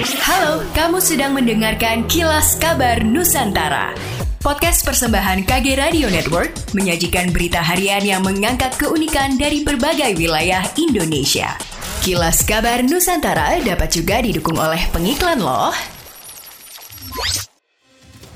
Halo, 0.00 0.64
kamu 0.72 0.96
sedang 0.96 1.36
mendengarkan 1.36 2.08
Kilas 2.08 2.56
Kabar 2.56 3.04
Nusantara. 3.04 3.92
Podcast 4.40 4.80
persembahan 4.80 5.44
KG 5.44 5.76
Radio 5.76 6.08
Network 6.08 6.56
menyajikan 6.72 7.28
berita 7.28 7.60
harian 7.60 8.00
yang 8.00 8.24
mengangkat 8.24 8.72
keunikan 8.80 9.36
dari 9.36 9.60
berbagai 9.60 10.16
wilayah 10.16 10.64
Indonesia. 10.80 11.52
Kilas 12.00 12.40
Kabar 12.48 12.80
Nusantara 12.80 13.60
dapat 13.60 13.92
juga 13.92 14.24
didukung 14.24 14.56
oleh 14.56 14.80
pengiklan 14.88 15.36
loh. 15.36 15.76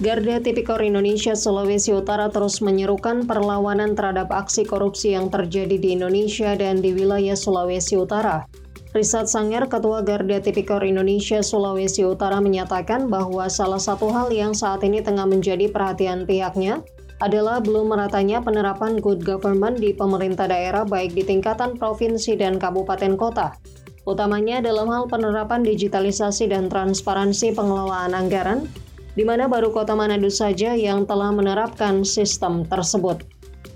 Garda 0.04 0.44
Tipikor 0.44 0.84
Indonesia 0.84 1.32
Sulawesi 1.32 1.96
Utara 1.96 2.28
terus 2.28 2.60
menyerukan 2.60 3.24
perlawanan 3.24 3.96
terhadap 3.96 4.28
aksi 4.36 4.68
korupsi 4.68 5.16
yang 5.16 5.32
terjadi 5.32 5.80
di 5.80 5.96
Indonesia 5.96 6.52
dan 6.60 6.84
di 6.84 6.92
wilayah 6.92 7.32
Sulawesi 7.32 7.96
Utara. 7.96 8.63
Risat 8.94 9.26
Sanger, 9.26 9.66
Ketua 9.66 10.06
Garda 10.06 10.38
Tipikor 10.38 10.78
Indonesia 10.86 11.42
Sulawesi 11.42 12.06
Utara 12.06 12.38
menyatakan 12.38 13.10
bahwa 13.10 13.50
salah 13.50 13.82
satu 13.82 14.06
hal 14.14 14.30
yang 14.30 14.54
saat 14.54 14.86
ini 14.86 15.02
tengah 15.02 15.26
menjadi 15.26 15.66
perhatian 15.66 16.22
pihaknya 16.22 16.78
adalah 17.18 17.58
belum 17.58 17.90
meratanya 17.90 18.38
penerapan 18.38 19.02
good 19.02 19.26
government 19.26 19.82
di 19.82 19.90
pemerintah 19.90 20.46
daerah 20.46 20.86
baik 20.86 21.10
di 21.10 21.26
tingkatan 21.26 21.74
provinsi 21.74 22.38
dan 22.38 22.54
kabupaten 22.54 23.18
kota. 23.18 23.58
Utamanya 24.06 24.62
dalam 24.62 24.86
hal 24.86 25.10
penerapan 25.10 25.66
digitalisasi 25.66 26.54
dan 26.54 26.70
transparansi 26.70 27.50
pengelolaan 27.50 28.14
anggaran, 28.14 28.70
di 29.18 29.26
mana 29.26 29.50
baru 29.50 29.74
kota 29.74 29.98
Manado 29.98 30.30
saja 30.30 30.78
yang 30.78 31.02
telah 31.02 31.34
menerapkan 31.34 32.06
sistem 32.06 32.62
tersebut. 32.62 33.26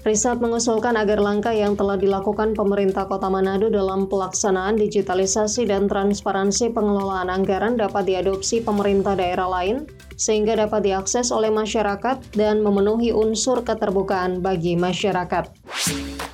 Risat 0.08 0.40
mengusulkan 0.40 0.96
agar 0.96 1.20
langkah 1.20 1.52
yang 1.52 1.76
telah 1.76 2.00
dilakukan 2.00 2.56
pemerintah 2.56 3.04
Kota 3.04 3.28
Manado 3.28 3.68
dalam 3.68 4.08
pelaksanaan 4.08 4.80
digitalisasi 4.80 5.68
dan 5.68 5.84
transparansi 5.84 6.72
pengelolaan 6.72 7.28
anggaran 7.28 7.76
dapat 7.76 8.08
diadopsi 8.08 8.64
pemerintah 8.64 9.12
daerah 9.12 9.44
lain 9.44 9.84
sehingga 10.16 10.56
dapat 10.56 10.88
diakses 10.88 11.28
oleh 11.28 11.52
masyarakat 11.52 12.24
dan 12.32 12.64
memenuhi 12.64 13.12
unsur 13.12 13.60
keterbukaan 13.60 14.40
bagi 14.40 14.80
masyarakat. 14.80 15.52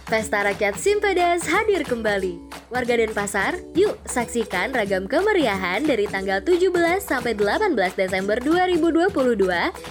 Pesta 0.06 0.46
Rakyat 0.46 0.78
Simpedas 0.78 1.42
hadir 1.50 1.82
kembali. 1.82 2.38
Warga 2.70 2.94
Denpasar, 2.94 3.58
yuk 3.74 3.98
saksikan 4.06 4.70
ragam 4.70 5.10
kemeriahan 5.10 5.82
dari 5.82 6.06
tanggal 6.06 6.38
17 6.46 6.70
sampai 7.02 7.34
18 7.34 7.74
Desember 7.98 8.38
2022 8.38 9.18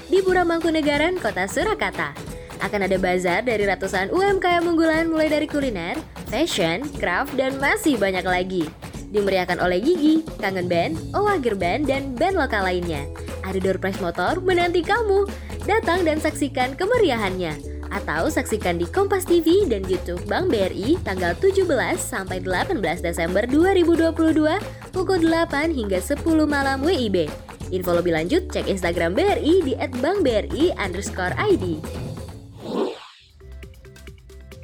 di 0.08 0.19
Pura 0.23 0.47
Mangkunegaran, 0.47 1.19
Kota 1.19 1.52
Surakarta. 1.52 2.33
Akan 2.64 2.80
ada 2.80 2.95
bazar 2.95 3.44
dari 3.44 3.67
ratusan 3.67 4.08
UMKM 4.08 4.64
unggulan 4.64 5.11
mulai 5.11 5.28
dari 5.28 5.44
kuliner, 5.52 6.00
fashion, 6.31 6.88
craft, 6.95 7.36
dan 7.36 7.59
masih 7.59 8.00
banyak 8.00 8.23
lagi. 8.23 8.64
Dimeriahkan 9.11 9.59
oleh 9.59 9.83
Gigi, 9.83 10.23
Kangen 10.39 10.72
Band, 10.72 10.95
Owagir 11.11 11.59
Band, 11.59 11.92
dan 11.92 12.16
band 12.16 12.39
lokal 12.39 12.64
lainnya. 12.64 13.03
Ada 13.44 13.59
door 13.59 13.78
prize 13.83 14.00
motor 14.00 14.39
menanti 14.39 14.80
kamu. 14.80 15.28
Datang 15.67 16.08
dan 16.08 16.23
saksikan 16.23 16.80
kemeriahannya. 16.80 17.53
Atau 17.94 18.31
saksikan 18.31 18.80
di 18.80 18.89
Kompas 18.89 19.27
TV 19.27 19.67
dan 19.70 19.86
YouTube 19.86 20.23
Bank 20.25 20.50
BRI 20.50 20.98
tanggal 21.05 21.38
17 21.38 21.67
sampai 22.00 22.42
18 22.42 22.80
Desember 23.05 23.45
2022 23.45 24.16
pukul 24.89 25.20
8 25.22 25.70
hingga 25.70 26.00
10 26.02 26.25
malam 26.48 26.81
WIB. 26.81 27.30
Info 27.70 27.92
lebih 27.94 28.17
lanjut 28.17 28.50
cek 28.50 28.66
Instagram 28.66 29.14
BRI 29.14 29.61
di 29.61 29.73
@bankbri 30.02 30.73
underscore 30.73 31.38
ID. 31.38 31.77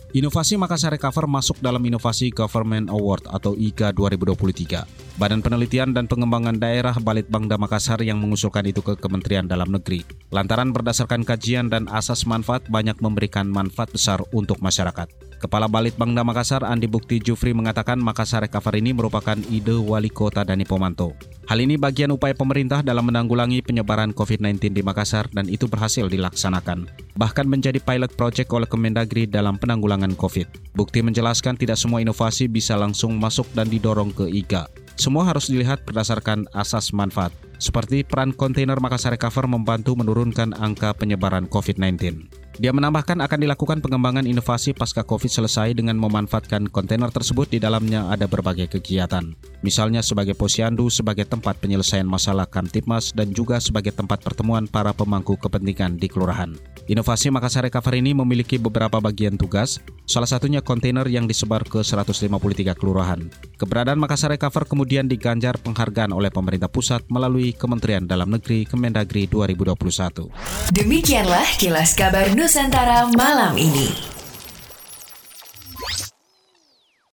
Inovasi 0.09 0.57
Makassar 0.57 0.89
Recover 0.89 1.29
masuk 1.29 1.61
dalam 1.61 1.85
Inovasi 1.85 2.33
Government 2.33 2.89
Award 2.89 3.29
atau 3.29 3.53
IGA 3.53 3.93
2023. 3.93 5.08
Badan 5.20 5.44
Penelitian 5.44 5.92
dan 5.92 6.08
Pengembangan 6.08 6.64
Daerah 6.64 6.95
Balitbangda 6.95 7.59
Makassar 7.59 8.00
yang 8.08 8.23
mengusulkan 8.23 8.64
itu 8.64 8.80
ke 8.80 8.95
Kementerian 8.95 9.52
Dalam 9.52 9.67
Negeri. 9.67 10.08
Lantaran 10.31 10.72
berdasarkan 10.72 11.28
kajian 11.28 11.67
dan 11.67 11.92
asas 11.92 12.23
manfaat 12.23 12.64
banyak 12.72 12.95
memberikan 13.03 13.44
manfaat 13.52 13.92
besar 13.92 14.23
untuk 14.31 14.63
masyarakat. 14.63 15.12
Kepala 15.44 15.68
Balitbangda 15.68 16.24
Makassar 16.24 16.63
Andi 16.63 16.88
Bukti 16.88 17.19
Jufri 17.19 17.52
mengatakan 17.52 18.00
Makassar 18.00 18.47
Recover 18.47 18.79
ini 18.79 18.96
merupakan 18.96 19.35
ide 19.52 19.75
wali 19.75 20.08
kota 20.08 20.47
Dani 20.47 20.63
Pomanto. 20.63 21.12
Hal 21.52 21.59
ini 21.59 21.75
bagian 21.75 22.16
upaya 22.16 22.31
pemerintah 22.31 22.79
dalam 22.79 23.12
menanggulangi 23.12 23.59
penyebaran 23.59 24.16
COVID-19 24.16 24.72
di 24.72 24.79
Makassar 24.88 25.28
dan 25.35 25.52
itu 25.52 25.68
berhasil 25.68 26.08
dilaksanakan. 26.08 26.88
Bahkan 27.19 27.44
menjadi 27.44 27.84
pilot 27.84 28.16
project 28.16 28.56
oleh 28.56 28.72
Kemendagri 28.72 29.28
dalam 29.28 29.59
penanggulangan 29.59 30.16
COVID. 30.16 30.79
Bukti 30.79 31.03
menjelaskan 31.03 31.59
tidak 31.59 31.75
semua 31.75 32.00
inovasi 32.00 32.47
bisa 32.47 32.79
langsung 32.79 33.19
masuk 33.19 33.52
dan 33.52 33.68
didorong 33.68 34.16
ke 34.16 34.24
IGA. 34.31 34.72
Semua 34.99 35.23
harus 35.23 35.47
dilihat 35.47 35.87
berdasarkan 35.87 36.51
asas 36.51 36.91
manfaat, 36.91 37.31
seperti 37.55 38.03
peran 38.03 38.35
kontainer 38.35 38.75
Makassar 38.83 39.15
Recover 39.15 39.47
membantu 39.47 39.95
menurunkan 39.95 40.51
angka 40.59 40.91
penyebaran 40.91 41.47
COVID-19. 41.47 42.27
Dia 42.59 42.75
menambahkan 42.75 43.24
akan 43.24 43.40
dilakukan 43.40 43.80
pengembangan 43.80 44.28
inovasi 44.28 44.75
pasca 44.75 45.00
COVID 45.08 45.31
selesai 45.31 45.80
dengan 45.80 45.96
memanfaatkan 45.96 46.68
kontainer 46.68 47.08
tersebut 47.08 47.47
di 47.47 47.56
dalamnya 47.56 48.12
ada 48.12 48.28
berbagai 48.28 48.68
kegiatan. 48.68 49.31
Misalnya 49.64 50.03
sebagai 50.03 50.36
posyandu, 50.36 50.92
sebagai 50.92 51.24
tempat 51.24 51.56
penyelesaian 51.64 52.03
masalah 52.03 52.44
Kamtipmas, 52.44 53.16
dan 53.16 53.31
juga 53.31 53.64
sebagai 53.64 53.96
tempat 53.96 54.20
pertemuan 54.20 54.68
para 54.68 54.92
pemangku 54.92 55.40
kepentingan 55.40 55.96
di 55.96 56.12
kelurahan. 56.12 56.52
Inovasi 56.92 57.31
Makassar 57.31 57.64
Recover 57.64 57.96
ini 57.96 58.12
memiliki 58.12 58.59
beberapa 58.59 59.00
bagian 59.00 59.40
tugas, 59.40 59.80
salah 60.03 60.28
satunya 60.28 60.59
kontainer 60.59 61.08
yang 61.08 61.31
disebar 61.31 61.64
ke 61.64 61.80
153 61.80 62.28
kelurahan. 62.76 63.24
Keberadaan 63.56 64.03
Makassar 64.03 64.36
Recover 64.36 64.68
kemudian 64.68 65.08
diganjar 65.08 65.56
penghargaan 65.64 66.12
oleh 66.12 66.28
pemerintah 66.28 66.68
pusat 66.68 67.08
melalui 67.08 67.56
Kementerian 67.56 68.03
Dalam 68.03 68.28
Negeri 68.28 68.68
Kemendagri 68.68 69.31
2021. 69.31 70.28
Demikianlah 70.76 71.47
kilas 71.56 71.96
kabar 71.96 72.28
Nusantara 72.49 73.05
malam 73.13 73.53
ini. 73.61 73.93